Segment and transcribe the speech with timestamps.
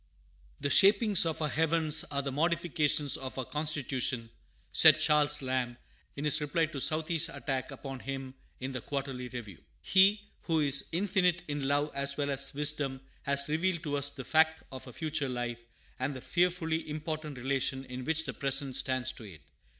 [0.61, 4.31] [1844.] "THE shapings of our heavens are the modifications of our constitution,"
[4.73, 5.77] said Charles Lamb,
[6.15, 9.59] in his reply to Southey's attack upon him in the Quarterly Review.
[9.79, 14.23] He who is infinite in love as well as wisdom has revealed to us the
[14.25, 15.59] fact of a future life,
[15.99, 19.41] and the fearfully important relation in which the present stands to it.